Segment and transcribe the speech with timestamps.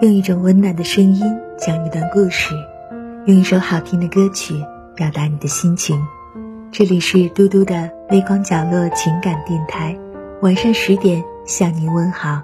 [0.00, 1.22] 用一种温暖的声音
[1.58, 2.54] 讲一段故事，
[3.26, 4.54] 用一首好听的歌曲
[4.94, 6.02] 表达你的心情。
[6.72, 9.98] 这里是嘟嘟的微光角落情感电台，
[10.40, 12.42] 晚上十点向您问好。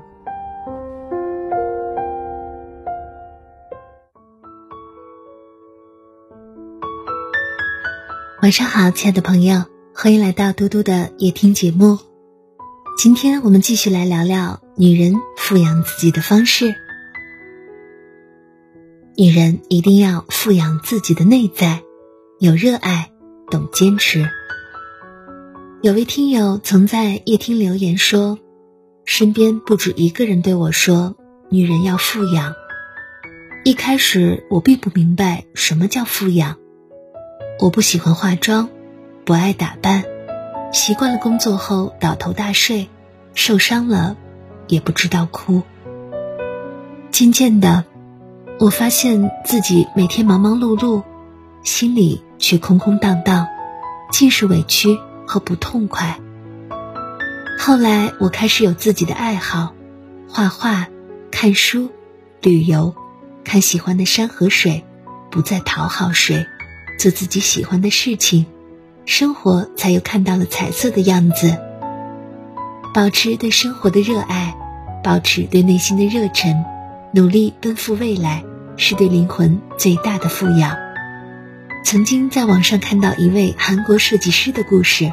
[8.42, 9.62] 晚上好，亲爱的朋友，
[9.94, 12.11] 欢迎来到嘟嘟的夜听节目。
[13.02, 16.76] 今天我们继续来聊聊女人富养自己的方式。
[19.16, 21.82] 女人一定要富养自己的内在，
[22.38, 23.10] 有热爱，
[23.50, 24.30] 懂坚持。
[25.82, 28.38] 有位听友曾在夜听留言说，
[29.04, 31.16] 身边不止一个人对我说，
[31.50, 32.54] 女人要富养。
[33.64, 36.56] 一开始我并不明白什么叫富养。
[37.58, 38.68] 我不喜欢化妆，
[39.24, 40.04] 不爱打扮，
[40.72, 42.88] 习惯了工作后倒头大睡，
[43.34, 44.16] 受伤了
[44.68, 45.62] 也不知道哭。
[47.10, 47.84] 渐渐的，
[48.58, 51.02] 我发现自己每天忙忙碌碌，
[51.62, 53.46] 心里却空空荡荡，
[54.10, 56.18] 尽是委屈和不痛快。
[57.58, 59.74] 后来我开始有自己的爱好，
[60.26, 60.88] 画画、
[61.30, 61.90] 看书、
[62.40, 62.94] 旅游，
[63.44, 64.84] 看喜欢的山和水，
[65.30, 66.46] 不再讨好谁。
[66.98, 68.46] 做自己喜欢的事情，
[69.04, 71.56] 生活才又看到了彩色的样子。
[72.94, 74.54] 保持对生活的热爱，
[75.02, 76.64] 保持对内心的热忱，
[77.12, 78.44] 努力奔赴未来，
[78.76, 80.76] 是对灵魂最大的富养。
[81.84, 85.12] 曾经在网上看到一位韩国设计师的故事。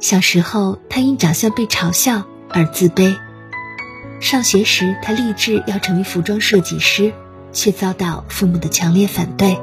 [0.00, 3.16] 小时候，他因长相被嘲笑而自卑；
[4.20, 7.12] 上学时，他立志要成为服装设计师，
[7.52, 9.56] 却遭到父母的强烈反对。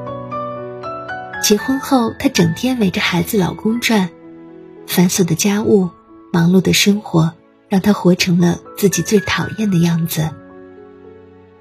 [1.42, 4.10] 结婚后，她整天围着孩子、老公转，
[4.86, 5.90] 繁琐的家务、
[6.32, 7.32] 忙碌的生活，
[7.68, 10.30] 让她活成了自己最讨厌的样子。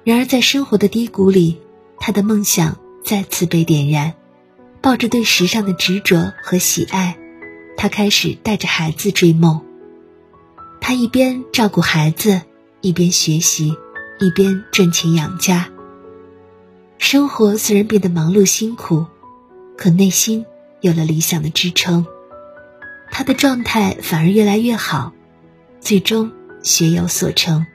[0.04, 1.60] 然而，在生活的低谷里，
[1.98, 4.14] 她的梦想再次被点燃。
[4.82, 7.18] 抱着对时尚的执着和喜爱，
[7.76, 9.62] 她开始带着孩子追梦。
[10.80, 12.42] 她一边照顾孩子，
[12.80, 13.76] 一边学习，
[14.20, 15.70] 一边赚钱养家。
[16.98, 19.06] 生活虽然变得忙碌辛苦。
[19.80, 20.46] 可内心
[20.82, 22.06] 有了理想的支撑，
[23.12, 25.14] 他的状态反而越来越好，
[25.80, 27.66] 最终学有所成，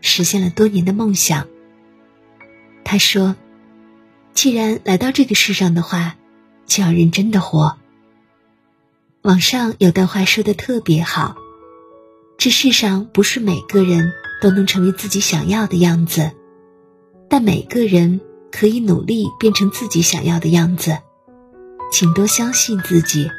[0.00, 1.48] 实现了多年的梦想。
[2.84, 3.34] 他说
[4.34, 6.14] ：“既然来到这个世上的话，
[6.64, 7.76] 就要认真的活。”
[9.22, 11.34] 网上有段话说的特别好
[12.38, 16.30] ：“这世上不是每个人都能成为自己想要的样子，
[17.28, 18.20] 但每个人
[18.52, 20.98] 可以努力变成自己想要的样子。”
[21.90, 23.30] 请多相信自己，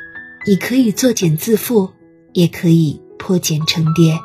[0.45, 1.91] 你可以作茧自缚，
[2.33, 4.19] 也可以破茧成蝶。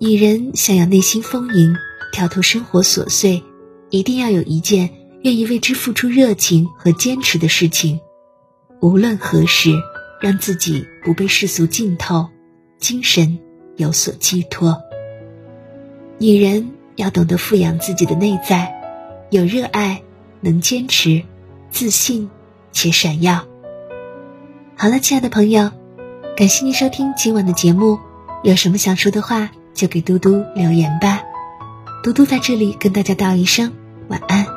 [0.00, 1.74] 女人想要内心丰盈，
[2.12, 3.42] 跳脱生活琐碎，
[3.90, 4.90] 一定要有一件
[5.22, 7.98] 愿意为之付出热情和坚持的事情。
[8.80, 9.70] 无论何时，
[10.20, 12.28] 让自己不被世俗浸透，
[12.78, 13.38] 精神
[13.76, 14.76] 有所寄托。
[16.18, 18.74] 女人要懂得富养自己的内在，
[19.30, 20.02] 有热爱，
[20.40, 21.22] 能坚持，
[21.70, 22.28] 自信。
[22.74, 23.46] 且闪耀。
[24.76, 25.70] 好了，亲爱的朋友，
[26.36, 27.98] 感谢您收听今晚的节目。
[28.42, 31.22] 有什么想说的话，就给嘟嘟留言吧。
[32.02, 33.72] 嘟嘟在这里跟大家道一声
[34.08, 34.53] 晚安。